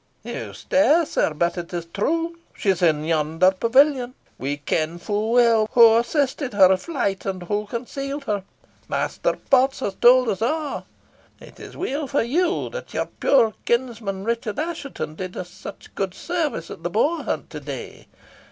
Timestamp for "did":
15.13-15.37